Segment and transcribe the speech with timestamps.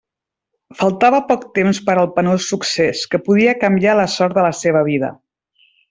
[0.79, 4.87] Faltava poc temps per al penós succés, que podia canviar la sort de la seua
[4.93, 5.13] vida.